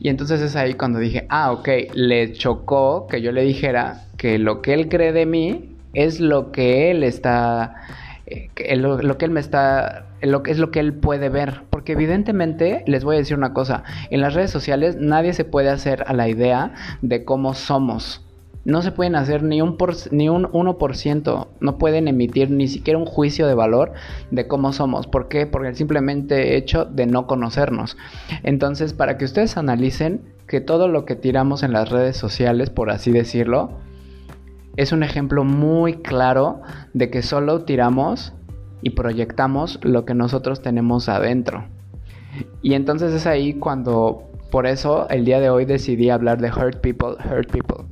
Y 0.00 0.08
entonces 0.08 0.40
es 0.40 0.56
ahí 0.56 0.74
cuando 0.74 0.98
dije, 0.98 1.26
ah, 1.28 1.52
ok, 1.52 1.68
le 1.92 2.32
chocó 2.32 3.06
que 3.06 3.20
yo 3.20 3.32
le 3.32 3.42
dijera 3.42 4.04
que 4.16 4.38
lo 4.38 4.62
que 4.62 4.72
él 4.72 4.88
cree 4.88 5.12
de 5.12 5.26
mí 5.26 5.76
es 5.92 6.20
lo 6.20 6.52
que 6.52 6.90
él 6.90 7.02
está, 7.04 7.74
eh, 8.24 8.48
lo, 8.76 9.18
que 9.18 9.26
él 9.26 9.30
me 9.30 9.40
está, 9.40 10.06
lo, 10.22 10.42
es 10.46 10.58
lo 10.58 10.70
que 10.70 10.80
él 10.80 10.94
puede 10.94 11.28
ver. 11.28 11.64
Porque 11.68 11.92
evidentemente, 11.92 12.82
les 12.86 13.04
voy 13.04 13.16
a 13.16 13.18
decir 13.18 13.36
una 13.36 13.52
cosa, 13.52 13.84
en 14.08 14.22
las 14.22 14.32
redes 14.32 14.50
sociales 14.50 14.96
nadie 14.96 15.34
se 15.34 15.44
puede 15.44 15.68
hacer 15.68 16.04
a 16.06 16.14
la 16.14 16.30
idea 16.30 16.72
de 17.02 17.26
cómo 17.26 17.52
somos 17.52 18.24
no 18.64 18.82
se 18.82 18.92
pueden 18.92 19.16
hacer 19.16 19.42
ni 19.42 19.62
un, 19.62 19.76
por, 19.76 19.94
ni 20.12 20.28
un 20.28 20.44
1%, 20.44 21.46
no 21.60 21.78
pueden 21.78 22.08
emitir 22.08 22.50
ni 22.50 22.68
siquiera 22.68 22.98
un 22.98 23.06
juicio 23.06 23.46
de 23.46 23.54
valor 23.54 23.92
de 24.30 24.46
cómo 24.46 24.72
somos. 24.72 25.06
¿Por 25.06 25.28
qué? 25.28 25.46
Porque 25.46 25.68
el 25.68 25.76
simplemente 25.76 26.56
hecho 26.56 26.84
de 26.84 27.06
no 27.06 27.26
conocernos. 27.26 27.96
Entonces, 28.42 28.92
para 28.92 29.16
que 29.16 29.24
ustedes 29.24 29.56
analicen 29.56 30.20
que 30.46 30.60
todo 30.60 30.88
lo 30.88 31.04
que 31.04 31.16
tiramos 31.16 31.62
en 31.62 31.72
las 31.72 31.88
redes 31.88 32.16
sociales, 32.16 32.70
por 32.70 32.90
así 32.90 33.10
decirlo, 33.12 33.78
es 34.76 34.92
un 34.92 35.02
ejemplo 35.02 35.44
muy 35.44 35.94
claro 35.94 36.60
de 36.92 37.10
que 37.10 37.22
solo 37.22 37.64
tiramos 37.64 38.34
y 38.82 38.90
proyectamos 38.90 39.78
lo 39.82 40.04
que 40.04 40.14
nosotros 40.14 40.60
tenemos 40.60 41.08
adentro. 41.08 41.64
Y 42.62 42.74
entonces 42.74 43.12
es 43.12 43.26
ahí 43.26 43.54
cuando, 43.54 44.30
por 44.50 44.66
eso 44.66 45.08
el 45.08 45.24
día 45.24 45.40
de 45.40 45.50
hoy 45.50 45.64
decidí 45.64 46.10
hablar 46.10 46.40
de 46.40 46.48
hurt 46.48 46.80
people, 46.80 47.16
hurt 47.30 47.50
people 47.50 47.89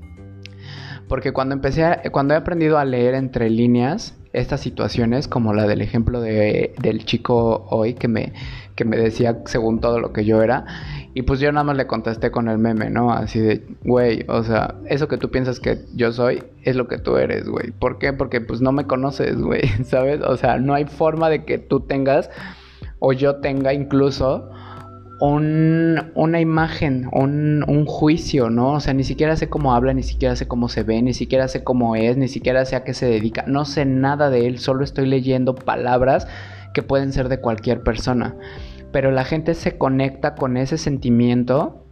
porque 1.08 1.32
cuando 1.32 1.54
empecé, 1.54 2.02
cuando 2.12 2.34
he 2.34 2.36
aprendido 2.36 2.78
a 2.78 2.84
leer 2.84 3.14
entre 3.14 3.50
líneas 3.50 4.14
estas 4.32 4.60
situaciones, 4.60 5.26
como 5.26 5.54
la 5.54 5.66
del 5.66 5.80
ejemplo 5.80 6.20
de, 6.20 6.74
del 6.80 7.04
chico 7.04 7.66
hoy 7.70 7.94
que 7.94 8.08
me, 8.08 8.34
que 8.76 8.84
me 8.84 8.96
decía 8.96 9.38
según 9.46 9.80
todo 9.80 10.00
lo 10.00 10.12
que 10.12 10.24
yo 10.24 10.42
era, 10.42 10.66
y 11.14 11.22
pues 11.22 11.40
yo 11.40 11.50
nada 11.50 11.64
más 11.64 11.76
le 11.76 11.86
contesté 11.86 12.30
con 12.30 12.48
el 12.48 12.58
meme, 12.58 12.90
¿no? 12.90 13.10
Así 13.10 13.40
de, 13.40 13.66
güey, 13.84 14.24
o 14.28 14.42
sea, 14.44 14.76
eso 14.86 15.08
que 15.08 15.16
tú 15.16 15.30
piensas 15.30 15.60
que 15.60 15.78
yo 15.94 16.12
soy 16.12 16.44
es 16.62 16.76
lo 16.76 16.88
que 16.88 16.98
tú 16.98 17.16
eres, 17.16 17.48
güey. 17.48 17.72
¿Por 17.72 17.98
qué? 17.98 18.12
Porque 18.12 18.40
pues 18.40 18.60
no 18.60 18.72
me 18.72 18.86
conoces, 18.86 19.40
güey, 19.40 19.66
¿sabes? 19.84 20.20
O 20.20 20.36
sea, 20.36 20.58
no 20.58 20.74
hay 20.74 20.84
forma 20.84 21.30
de 21.30 21.44
que 21.44 21.58
tú 21.58 21.80
tengas 21.80 22.30
o 22.98 23.12
yo 23.12 23.36
tenga 23.36 23.72
incluso 23.72 24.50
una 25.20 26.40
imagen, 26.40 27.08
un, 27.12 27.64
un, 27.66 27.86
juicio, 27.86 28.50
¿no? 28.50 28.74
O 28.74 28.80
sea, 28.80 28.94
ni 28.94 29.04
siquiera 29.04 29.36
sé 29.36 29.48
cómo 29.48 29.74
habla, 29.74 29.92
ni 29.92 30.02
siquiera 30.02 30.36
sé 30.36 30.46
cómo 30.46 30.68
se 30.68 30.84
ve, 30.84 31.02
ni 31.02 31.12
siquiera 31.12 31.48
sé 31.48 31.64
cómo 31.64 31.96
es, 31.96 32.16
ni 32.16 32.28
siquiera 32.28 32.64
sé 32.64 32.76
a 32.76 32.84
qué 32.84 32.94
se 32.94 33.06
dedica. 33.06 33.44
No 33.46 33.64
sé 33.64 33.84
nada 33.84 34.30
de 34.30 34.46
él, 34.46 34.58
solo 34.58 34.84
estoy 34.84 35.06
leyendo 35.06 35.54
palabras 35.54 36.28
que 36.72 36.82
pueden 36.82 37.12
ser 37.12 37.28
de 37.28 37.40
cualquier 37.40 37.82
persona. 37.82 38.36
Pero 38.92 39.10
la 39.10 39.24
gente 39.24 39.54
se 39.54 39.76
conecta 39.76 40.34
con 40.34 40.56
ese 40.56 40.78
sentimiento, 40.78 41.84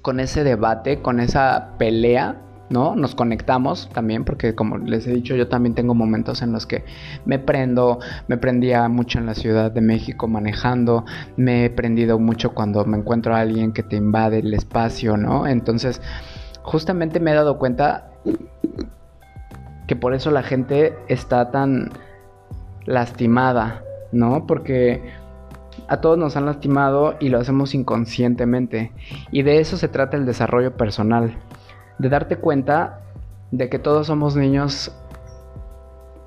con 0.00 0.18
ese 0.18 0.42
debate, 0.42 1.00
con 1.00 1.20
esa 1.20 1.74
pelea 1.78 2.40
¿no? 2.72 2.96
Nos 2.96 3.14
conectamos 3.14 3.88
también 3.92 4.24
porque 4.24 4.54
como 4.54 4.78
les 4.78 5.06
he 5.06 5.12
dicho 5.12 5.36
yo 5.36 5.48
también 5.48 5.74
tengo 5.74 5.94
momentos 5.94 6.42
en 6.42 6.52
los 6.52 6.66
que 6.66 6.84
me 7.24 7.38
prendo, 7.38 8.00
me 8.28 8.38
prendía 8.38 8.88
mucho 8.88 9.18
en 9.18 9.26
la 9.26 9.34
Ciudad 9.34 9.70
de 9.70 9.80
México 9.80 10.26
manejando, 10.26 11.04
me 11.36 11.66
he 11.66 11.70
prendido 11.70 12.18
mucho 12.18 12.54
cuando 12.54 12.84
me 12.84 12.96
encuentro 12.96 13.34
a 13.34 13.40
alguien 13.40 13.72
que 13.72 13.82
te 13.82 13.96
invade 13.96 14.38
el 14.38 14.54
espacio, 14.54 15.16
¿no? 15.16 15.46
Entonces, 15.46 16.00
justamente 16.62 17.20
me 17.20 17.32
he 17.32 17.34
dado 17.34 17.58
cuenta 17.58 18.10
que 19.86 19.94
por 19.94 20.14
eso 20.14 20.30
la 20.30 20.42
gente 20.42 20.94
está 21.08 21.50
tan 21.50 21.90
lastimada, 22.86 23.82
¿no? 24.12 24.46
Porque 24.46 25.02
a 25.88 26.00
todos 26.00 26.16
nos 26.16 26.36
han 26.36 26.46
lastimado 26.46 27.16
y 27.20 27.28
lo 27.28 27.38
hacemos 27.38 27.74
inconscientemente. 27.74 28.92
Y 29.30 29.42
de 29.42 29.60
eso 29.60 29.76
se 29.76 29.88
trata 29.88 30.16
el 30.16 30.24
desarrollo 30.24 30.76
personal 30.76 31.36
de 31.98 32.08
darte 32.08 32.36
cuenta 32.36 33.00
de 33.50 33.68
que 33.68 33.78
todos 33.78 34.06
somos 34.06 34.36
niños 34.36 34.92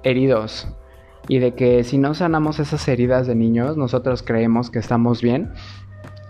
heridos 0.03 0.67
y 1.27 1.39
de 1.39 1.55
que 1.55 1.84
si 1.84 1.98
no 1.98 2.13
sanamos 2.13 2.60
esas 2.60 2.88
heridas 2.88 3.27
de 3.27 3.36
niños, 3.36 3.77
nosotros 3.77 4.24
creemos 4.24 4.69
que 4.69 4.79
estamos 4.79 5.22
bien 5.22 5.51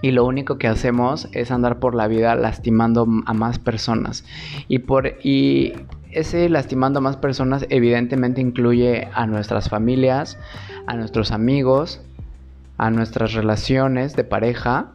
y 0.01 0.11
lo 0.11 0.25
único 0.25 0.57
que 0.57 0.67
hacemos 0.67 1.27
es 1.31 1.51
andar 1.51 1.79
por 1.79 1.95
la 1.95 2.07
vida 2.07 2.35
lastimando 2.35 3.07
a 3.25 3.33
más 3.33 3.59
personas. 3.59 4.23
Y 4.67 4.79
por 4.79 5.15
y 5.23 5.73
ese 6.11 6.47
lastimando 6.47 6.99
a 6.99 7.01
más 7.01 7.17
personas 7.17 7.65
evidentemente 7.69 8.39
incluye 8.39 9.09
a 9.13 9.27
nuestras 9.27 9.69
familias, 9.69 10.37
a 10.87 10.95
nuestros 10.95 11.31
amigos, 11.31 12.01
a 12.77 12.89
nuestras 12.89 13.33
relaciones 13.33 14.15
de 14.15 14.23
pareja 14.23 14.91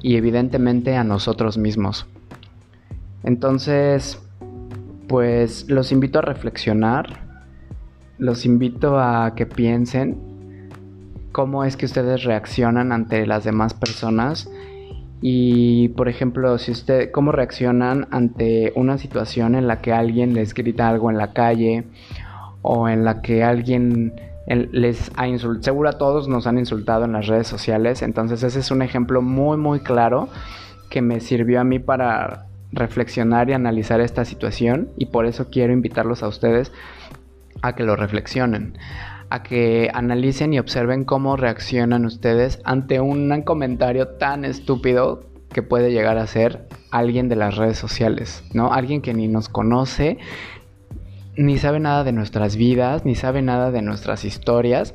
y 0.00 0.16
evidentemente 0.16 0.96
a 0.96 1.04
nosotros 1.04 1.58
mismos. 1.58 2.06
Entonces, 3.24 4.20
pues 5.08 5.68
los 5.68 5.92
invito 5.92 6.18
a 6.18 6.22
reflexionar, 6.22 7.20
los 8.18 8.44
invito 8.44 8.98
a 8.98 9.34
que 9.34 9.46
piensen 9.46 10.18
cómo 11.32 11.64
es 11.64 11.76
que 11.76 11.86
ustedes 11.86 12.24
reaccionan 12.24 12.92
ante 12.92 13.26
las 13.26 13.44
demás 13.44 13.74
personas 13.74 14.48
y 15.20 15.88
por 15.90 16.08
ejemplo, 16.08 16.58
si 16.58 16.72
usted 16.72 17.12
cómo 17.12 17.30
reaccionan 17.30 18.08
ante 18.10 18.72
una 18.74 18.98
situación 18.98 19.54
en 19.54 19.68
la 19.68 19.80
que 19.80 19.92
alguien 19.92 20.34
les 20.34 20.52
grita 20.52 20.88
algo 20.88 21.10
en 21.10 21.16
la 21.16 21.32
calle 21.32 21.84
o 22.62 22.88
en 22.88 23.04
la 23.04 23.22
que 23.22 23.44
alguien 23.44 24.14
les 24.46 25.12
ha 25.16 25.28
insultado, 25.28 25.62
seguro 25.62 25.88
a 25.88 25.92
todos 25.92 26.26
nos 26.26 26.48
han 26.48 26.58
insultado 26.58 27.04
en 27.04 27.12
las 27.12 27.28
redes 27.28 27.46
sociales, 27.46 28.02
entonces 28.02 28.42
ese 28.42 28.58
es 28.58 28.70
un 28.72 28.82
ejemplo 28.82 29.22
muy 29.22 29.56
muy 29.56 29.78
claro 29.80 30.28
que 30.90 31.00
me 31.02 31.20
sirvió 31.20 31.60
a 31.60 31.64
mí 31.64 31.78
para 31.78 32.46
reflexionar 32.72 33.50
y 33.50 33.52
analizar 33.52 34.00
esta 34.00 34.24
situación 34.24 34.90
y 34.96 35.06
por 35.06 35.26
eso 35.26 35.48
quiero 35.50 35.72
invitarlos 35.72 36.22
a 36.22 36.28
ustedes 36.28 36.72
a 37.60 37.74
que 37.74 37.84
lo 37.84 37.96
reflexionen, 37.96 38.78
a 39.30 39.42
que 39.42 39.90
analicen 39.92 40.52
y 40.52 40.58
observen 40.58 41.04
cómo 41.04 41.36
reaccionan 41.36 42.04
ustedes 42.04 42.60
ante 42.64 43.00
un 43.00 43.42
comentario 43.42 44.08
tan 44.08 44.44
estúpido 44.44 45.26
que 45.52 45.62
puede 45.62 45.92
llegar 45.92 46.18
a 46.18 46.26
ser 46.26 46.66
alguien 46.90 47.28
de 47.28 47.36
las 47.36 47.56
redes 47.56 47.78
sociales, 47.78 48.42
¿no? 48.52 48.72
Alguien 48.72 49.02
que 49.02 49.14
ni 49.14 49.28
nos 49.28 49.48
conoce, 49.48 50.18
ni 51.36 51.58
sabe 51.58 51.80
nada 51.80 52.04
de 52.04 52.12
nuestras 52.12 52.56
vidas, 52.56 53.04
ni 53.04 53.14
sabe 53.14 53.42
nada 53.42 53.70
de 53.70 53.82
nuestras 53.82 54.24
historias 54.24 54.94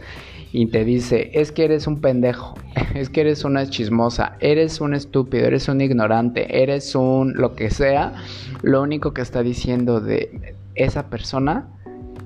y 0.51 0.67
te 0.67 0.85
dice, 0.85 1.31
es 1.33 1.51
que 1.51 1.65
eres 1.65 1.87
un 1.87 1.99
pendejo, 1.99 2.55
es 2.95 3.09
que 3.09 3.21
eres 3.21 3.43
una 3.43 3.69
chismosa, 3.69 4.37
eres 4.39 4.81
un 4.81 4.93
estúpido, 4.93 5.45
eres 5.45 5.67
un 5.67 5.81
ignorante, 5.81 6.61
eres 6.61 6.95
un 6.95 7.33
lo 7.33 7.55
que 7.55 7.69
sea, 7.69 8.13
lo 8.61 8.81
único 8.81 9.13
que 9.13 9.21
está 9.21 9.43
diciendo 9.43 9.99
de 9.99 10.55
esa 10.75 11.09
persona 11.09 11.67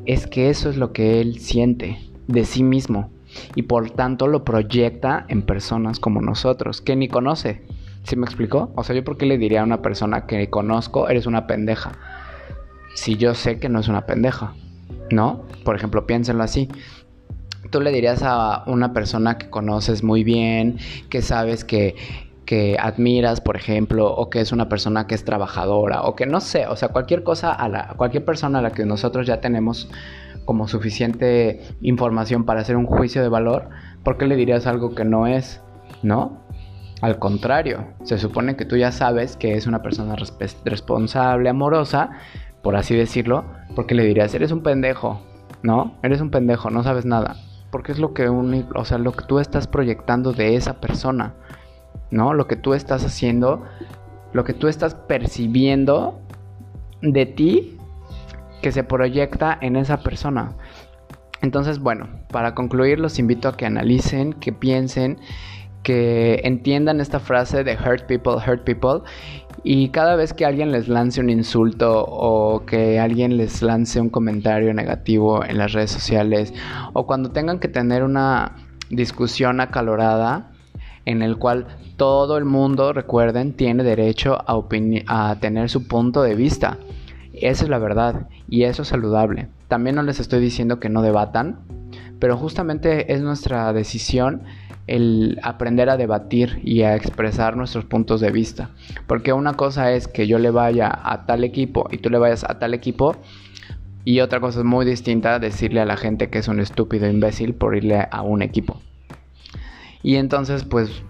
es 0.05 0.27
que 0.27 0.49
eso 0.49 0.69
es 0.69 0.77
lo 0.77 0.93
que 0.93 1.21
él 1.21 1.39
siente 1.39 1.97
de 2.27 2.45
sí 2.45 2.63
mismo 2.63 3.09
y 3.55 3.63
por 3.63 3.91
tanto 3.91 4.27
lo 4.27 4.43
proyecta 4.43 5.25
en 5.29 5.41
personas 5.43 5.99
como 5.99 6.21
nosotros, 6.21 6.81
que 6.81 6.95
ni 6.95 7.07
conoce. 7.07 7.61
¿Sí 8.03 8.15
me 8.15 8.25
explicó? 8.25 8.71
O 8.75 8.83
sea, 8.83 8.95
yo 8.95 9.03
por 9.03 9.15
qué 9.15 9.27
le 9.27 9.37
diría 9.37 9.61
a 9.61 9.63
una 9.63 9.83
persona 9.83 10.25
que 10.25 10.49
conozco, 10.49 11.07
eres 11.07 11.27
una 11.27 11.45
pendeja, 11.45 11.91
si 12.95 13.17
yo 13.17 13.33
sé 13.35 13.59
que 13.59 13.69
no 13.69 13.79
es 13.79 13.87
una 13.87 14.05
pendeja, 14.05 14.53
¿no? 15.09 15.43
Por 15.63 15.75
ejemplo, 15.75 16.05
piénsenlo 16.05 16.43
así 16.43 16.69
tú 17.71 17.81
le 17.81 17.91
dirías 17.91 18.21
a 18.23 18.63
una 18.67 18.93
persona 18.93 19.37
que 19.37 19.49
conoces 19.49 20.03
muy 20.03 20.23
bien, 20.23 20.77
que 21.09 21.21
sabes 21.21 21.63
que, 21.63 21.95
que 22.45 22.77
admiras, 22.79 23.41
por 23.41 23.55
ejemplo, 23.55 24.13
o 24.13 24.29
que 24.29 24.41
es 24.41 24.51
una 24.51 24.69
persona 24.69 25.07
que 25.07 25.15
es 25.15 25.25
trabajadora, 25.25 26.03
o 26.03 26.15
que 26.15 26.25
no 26.25 26.41
sé, 26.41 26.67
o 26.67 26.75
sea, 26.75 26.89
cualquier 26.89 27.23
cosa 27.23 27.51
a 27.53 27.69
la, 27.69 27.93
cualquier 27.97 28.25
persona 28.25 28.59
a 28.59 28.61
la 28.61 28.71
que 28.71 28.85
nosotros 28.85 29.25
ya 29.25 29.41
tenemos 29.41 29.89
como 30.45 30.67
suficiente 30.67 31.61
información 31.81 32.45
para 32.45 32.61
hacer 32.61 32.75
un 32.75 32.85
juicio 32.85 33.21
de 33.21 33.29
valor, 33.29 33.69
¿por 34.03 34.17
qué 34.17 34.27
le 34.27 34.35
dirías 34.35 34.67
algo 34.67 34.93
que 34.93 35.05
no 35.05 35.27
es? 35.27 35.61
¿No? 36.03 36.41
Al 37.01 37.17
contrario, 37.19 37.85
se 38.03 38.19
supone 38.19 38.55
que 38.55 38.65
tú 38.65 38.75
ya 38.75 38.91
sabes 38.91 39.35
que 39.35 39.55
es 39.55 39.65
una 39.65 39.81
persona 39.81 40.15
responsable, 40.65 41.49
amorosa, 41.49 42.11
por 42.61 42.75
así 42.75 42.95
decirlo, 42.95 43.45
porque 43.75 43.95
le 43.95 44.03
dirías, 44.03 44.33
eres 44.33 44.51
un 44.51 44.63
pendejo, 44.63 45.21
¿no? 45.63 45.97
Eres 46.03 46.21
un 46.21 46.29
pendejo, 46.31 46.69
no 46.69 46.83
sabes 46.83 47.05
nada 47.05 47.35
porque 47.71 47.93
es 47.93 47.99
lo 47.99 48.13
que 48.13 48.27
o 48.27 48.85
sea, 48.85 48.97
lo 48.97 49.13
que 49.13 49.25
tú 49.25 49.39
estás 49.39 49.65
proyectando 49.65 50.33
de 50.33 50.55
esa 50.55 50.79
persona, 50.79 51.33
¿no? 52.11 52.33
Lo 52.33 52.47
que 52.47 52.57
tú 52.57 52.73
estás 52.73 53.03
haciendo, 53.05 53.63
lo 54.33 54.43
que 54.43 54.53
tú 54.53 54.67
estás 54.67 54.93
percibiendo 54.93 56.19
de 57.01 57.25
ti 57.25 57.77
que 58.61 58.71
se 58.71 58.83
proyecta 58.83 59.57
en 59.59 59.77
esa 59.77 60.03
persona. 60.03 60.51
Entonces, 61.41 61.79
bueno, 61.79 62.07
para 62.29 62.53
concluir 62.53 62.99
los 62.99 63.17
invito 63.17 63.47
a 63.47 63.57
que 63.57 63.65
analicen, 63.65 64.33
que 64.33 64.51
piensen, 64.51 65.17
que 65.83 66.41
entiendan 66.43 67.01
esta 67.01 67.19
frase 67.19 67.63
de 67.63 67.73
hurt 67.73 68.05
people, 68.07 68.33
hurt 68.33 68.63
people 68.63 69.01
y 69.63 69.89
cada 69.89 70.15
vez 70.15 70.33
que 70.33 70.45
alguien 70.45 70.71
les 70.71 70.87
lance 70.87 71.19
un 71.19 71.29
insulto 71.29 72.03
o 72.07 72.65
que 72.65 72.99
alguien 72.99 73.37
les 73.37 73.61
lance 73.61 73.99
un 73.99 74.09
comentario 74.09 74.73
negativo 74.73 75.43
en 75.43 75.57
las 75.57 75.73
redes 75.73 75.91
sociales 75.91 76.53
o 76.93 77.05
cuando 77.05 77.31
tengan 77.31 77.59
que 77.59 77.67
tener 77.67 78.03
una 78.03 78.55
discusión 78.89 79.59
acalorada 79.61 80.51
en 81.05 81.21
el 81.21 81.37
cual 81.37 81.67
todo 81.97 82.37
el 82.37 82.45
mundo, 82.45 82.93
recuerden, 82.93 83.53
tiene 83.53 83.83
derecho 83.83 84.37
a, 84.47 84.63
a 85.07 85.35
tener 85.39 85.69
su 85.69 85.87
punto 85.87 86.23
de 86.23 86.35
vista. 86.35 86.77
Esa 87.33 87.63
es 87.63 87.69
la 87.69 87.79
verdad 87.79 88.27
y 88.49 88.63
eso 88.63 88.81
es 88.81 88.89
saludable. 88.89 89.47
También 89.67 89.95
no 89.95 90.03
les 90.03 90.19
estoy 90.19 90.41
diciendo 90.41 90.79
que 90.79 90.89
no 90.89 91.01
debatan, 91.01 91.59
pero 92.19 92.37
justamente 92.37 93.13
es 93.13 93.21
nuestra 93.21 93.71
decisión 93.73 94.43
el 94.87 95.39
aprender 95.43 95.89
a 95.89 95.97
debatir 95.97 96.59
y 96.63 96.81
a 96.81 96.95
expresar 96.95 97.55
nuestros 97.55 97.85
puntos 97.85 98.21
de 98.21 98.31
vista. 98.31 98.69
Porque 99.07 99.33
una 99.33 99.53
cosa 99.53 99.91
es 99.91 100.07
que 100.07 100.27
yo 100.27 100.39
le 100.39 100.51
vaya 100.51 100.91
a 101.03 101.25
tal 101.25 101.43
equipo 101.43 101.87
y 101.91 101.97
tú 101.97 102.09
le 102.09 102.17
vayas 102.17 102.43
a 102.43 102.59
tal 102.59 102.73
equipo. 102.73 103.15
Y 104.03 104.19
otra 104.21 104.39
cosa 104.39 104.59
es 104.59 104.65
muy 104.65 104.85
distinta 104.85 105.39
decirle 105.39 105.79
a 105.79 105.85
la 105.85 105.97
gente 105.97 106.29
que 106.29 106.39
es 106.39 106.47
un 106.47 106.59
estúpido 106.59 107.07
imbécil 107.07 107.53
por 107.53 107.75
irle 107.75 108.07
a 108.09 108.21
un 108.21 108.41
equipo. 108.41 108.81
Y 110.03 110.15
entonces 110.15 110.63
pues 110.63 111.03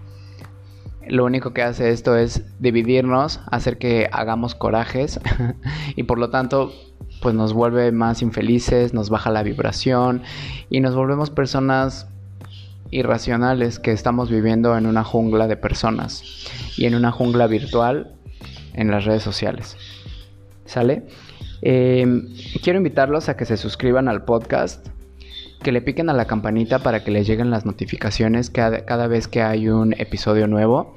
lo 1.08 1.24
único 1.24 1.52
que 1.52 1.62
hace 1.62 1.90
esto 1.90 2.16
es 2.16 2.44
dividirnos, 2.60 3.40
hacer 3.50 3.78
que 3.78 4.08
hagamos 4.12 4.54
corajes 4.54 5.20
y 5.96 6.04
por 6.04 6.18
lo 6.18 6.30
tanto 6.30 6.72
pues 7.20 7.34
nos 7.34 7.52
vuelve 7.52 7.92
más 7.92 8.22
infelices, 8.22 8.94
nos 8.94 9.10
baja 9.10 9.30
la 9.30 9.42
vibración 9.42 10.22
y 10.70 10.80
nos 10.80 10.94
volvemos 10.94 11.30
personas 11.30 12.08
irracionales 12.92 13.80
que 13.80 13.90
estamos 13.90 14.30
viviendo 14.30 14.76
en 14.78 14.86
una 14.86 15.02
jungla 15.02 15.48
de 15.48 15.56
personas 15.56 16.22
y 16.76 16.84
en 16.84 16.94
una 16.94 17.10
jungla 17.10 17.48
virtual 17.48 18.12
en 18.74 18.90
las 18.90 19.04
redes 19.04 19.22
sociales. 19.22 19.76
¿Sale? 20.66 21.02
Em, 21.62 22.28
quiero 22.62 22.76
invitarlos 22.76 23.28
a 23.28 23.36
que 23.36 23.46
se 23.46 23.56
suscriban 23.56 24.08
al 24.08 24.24
podcast, 24.24 24.86
que 25.62 25.72
le 25.72 25.80
piquen 25.80 26.10
a 26.10 26.12
la 26.12 26.26
campanita 26.26 26.80
para 26.80 27.02
que 27.02 27.10
les 27.10 27.26
lleguen 27.26 27.50
las 27.50 27.64
notificaciones 27.64 28.50
cada, 28.50 28.84
cada 28.84 29.06
vez 29.06 29.26
que 29.26 29.42
hay 29.42 29.68
un 29.68 29.94
episodio 29.94 30.46
nuevo. 30.46 30.94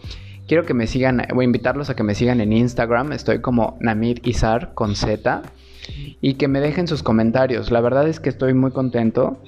Quiero 0.47 0.65
que 0.65 0.73
me 0.73 0.87
sigan, 0.87 1.25
voy 1.33 1.45
invitarlos 1.45 1.89
a 1.89 1.95
que 1.95 2.03
me 2.03 2.13
sigan 2.13 2.41
en 2.41 2.51
Instagram, 2.51 3.13
estoy 3.13 3.39
como 3.41 3.77
Namir 3.79 4.21
Izar 4.27 4.73
con 4.73 4.95
Z 4.95 5.43
y 6.21 6.33
que 6.33 6.47
me 6.47 6.59
dejen 6.59 6.87
sus 6.87 7.03
comentarios. 7.03 7.71
La 7.71 7.81
verdad 7.81 8.07
es 8.07 8.19
que 8.19 8.29
estoy 8.29 8.53
muy 8.53 8.71
contento 8.71 9.39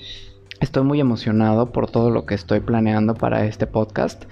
Estoy 0.60 0.84
muy 0.84 1.00
emocionado 1.00 1.72
por 1.72 1.90
todo 1.90 2.10
lo 2.10 2.26
que 2.26 2.34
estoy 2.34 2.62
planeando 2.62 3.14
para 3.14 3.46
este 3.46 3.68
podcast. 3.68 4.26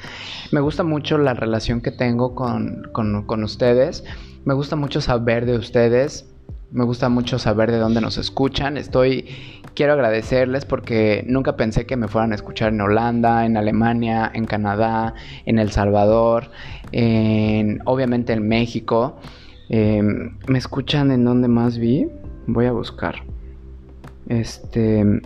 Me 0.52 0.60
gusta 0.60 0.84
mucho 0.84 1.20
la 1.20 1.36
relación 1.36 1.82
que 1.82 1.92
tengo 1.92 2.34
con, 2.34 2.90
con, 2.94 3.44
ustedes. 3.44 4.04
Me 4.44 4.56
gusta 4.56 4.76
mucho 4.76 5.02
saber 5.02 5.46
de 5.46 5.56
ustedes. 5.56 6.28
Me 6.72 6.84
gusta 6.84 7.10
mucho 7.10 7.38
saber 7.38 7.72
de 7.72 7.78
dónde 7.78 8.02
nos 8.02 8.18
escuchan. 8.18 8.76
Estoy, 8.76 9.28
quiero 9.76 9.94
agradecerles 9.94 10.66
porque 10.66 11.24
nunca 11.28 11.58
pensé 11.58 11.86
que 11.86 11.96
me 11.96 12.08
fueran 12.08 12.32
a 12.32 12.36
escuchar 12.36 12.74
en 12.74 12.82
Holanda, 12.82 13.46
en 13.46 13.56
Alemania, 13.56 14.32
en 14.34 14.46
Canadá, 14.46 15.14
en 15.46 15.60
El 15.60 15.70
Salvador, 15.72 16.50
en, 16.92 17.82
obviamente 17.86 18.34
en 18.34 18.48
México. 18.48 19.18
Em, 19.70 20.40
¿Me 20.48 20.58
escuchan 20.58 21.12
en 21.12 21.24
dónde 21.24 21.48
más 21.48 21.78
vi? 21.78 22.08
Voy 22.48 22.66
a 22.66 22.72
buscar. 22.72 23.16
Este, 24.28 25.22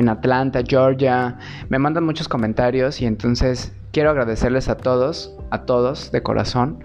en 0.00 0.08
Atlanta, 0.08 0.62
Georgia. 0.66 1.38
Me 1.68 1.78
mandan 1.78 2.04
muchos 2.04 2.28
comentarios 2.28 3.00
y 3.00 3.06
entonces 3.06 3.72
quiero 3.92 4.10
agradecerles 4.10 4.68
a 4.68 4.76
todos, 4.76 5.36
a 5.50 5.62
todos 5.62 6.10
de 6.10 6.22
corazón 6.22 6.82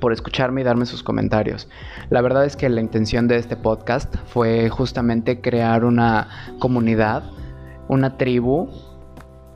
por 0.00 0.12
escucharme 0.12 0.60
y 0.60 0.64
darme 0.64 0.86
sus 0.86 1.02
comentarios. 1.02 1.68
La 2.10 2.20
verdad 2.20 2.44
es 2.44 2.56
que 2.56 2.68
la 2.68 2.80
intención 2.80 3.26
de 3.28 3.36
este 3.36 3.56
podcast 3.56 4.14
fue 4.26 4.68
justamente 4.68 5.40
crear 5.40 5.84
una 5.84 6.28
comunidad, 6.58 7.24
una 7.88 8.16
tribu 8.16 8.68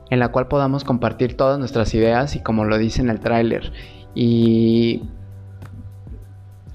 en 0.09 0.19
la 0.19 0.29
cual 0.29 0.47
podamos 0.47 0.83
compartir 0.83 1.37
todas 1.37 1.57
nuestras 1.59 1.93
ideas 1.93 2.35
y 2.35 2.41
como 2.41 2.65
lo 2.65 2.77
dice 2.77 3.01
en 3.01 3.09
el 3.09 3.19
tráiler 3.19 3.71
y 4.13 5.09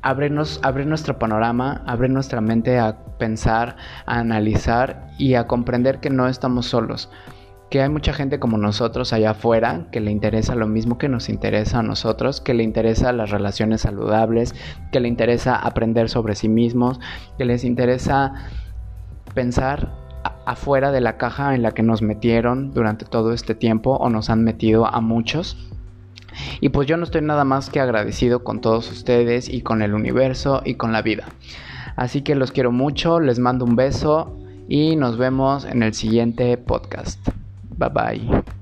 abrirnos, 0.02 0.60
abrir 0.62 0.86
nuestro 0.86 1.18
panorama, 1.18 1.82
abrir 1.86 2.10
nuestra 2.10 2.40
mente 2.40 2.78
a 2.78 2.96
pensar, 3.18 3.76
a 4.06 4.18
analizar 4.18 5.08
y 5.18 5.34
a 5.34 5.46
comprender 5.46 6.00
que 6.00 6.10
no 6.10 6.28
estamos 6.28 6.66
solos. 6.66 7.10
Que 7.70 7.82
hay 7.82 7.90
mucha 7.90 8.14
gente 8.14 8.38
como 8.38 8.56
nosotros 8.56 9.12
allá 9.12 9.32
afuera 9.32 9.88
que 9.92 10.00
le 10.00 10.10
interesa 10.10 10.54
lo 10.54 10.66
mismo 10.66 10.96
que 10.96 11.08
nos 11.08 11.28
interesa 11.28 11.80
a 11.80 11.82
nosotros, 11.82 12.40
que 12.40 12.54
le 12.54 12.62
interesa 12.62 13.12
las 13.12 13.30
relaciones 13.30 13.82
saludables, 13.82 14.54
que 14.90 15.00
le 15.00 15.08
interesa 15.08 15.56
aprender 15.56 16.08
sobre 16.08 16.34
sí 16.34 16.48
mismos, 16.48 16.98
que 17.36 17.44
les 17.44 17.64
interesa 17.64 18.32
pensar 19.34 19.92
afuera 20.46 20.92
de 20.92 21.02
la 21.02 21.18
caja 21.18 21.54
en 21.54 21.62
la 21.62 21.72
que 21.72 21.82
nos 21.82 22.00
metieron 22.00 22.72
durante 22.72 23.04
todo 23.04 23.34
este 23.34 23.54
tiempo 23.54 23.96
o 23.96 24.08
nos 24.08 24.30
han 24.30 24.44
metido 24.44 24.86
a 24.86 25.02
muchos 25.02 25.68
y 26.60 26.68
pues 26.70 26.86
yo 26.86 26.96
no 26.96 27.04
estoy 27.04 27.22
nada 27.22 27.44
más 27.44 27.70
que 27.70 27.80
agradecido 27.80 28.44
con 28.44 28.60
todos 28.60 28.90
ustedes 28.90 29.48
y 29.48 29.62
con 29.62 29.82
el 29.82 29.94
universo 29.94 30.62
y 30.64 30.74
con 30.74 30.92
la 30.92 31.02
vida. 31.02 31.26
Así 31.98 32.22
que 32.22 32.36
los 32.36 32.52
quiero 32.52 32.70
mucho, 32.70 33.18
les 33.18 33.40
mando 33.40 33.64
un 33.64 33.74
beso 33.74 34.32
y 34.68 34.94
nos 34.94 35.18
vemos 35.18 35.64
en 35.64 35.82
el 35.82 35.94
siguiente 35.94 36.56
podcast. 36.56 37.18
Bye 37.76 37.88
bye. 37.88 38.57